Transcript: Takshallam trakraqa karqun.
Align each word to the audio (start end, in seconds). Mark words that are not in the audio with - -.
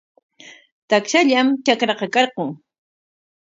Takshallam 0.93 1.47
trakraqa 1.65 2.09
karqun. 2.13 2.49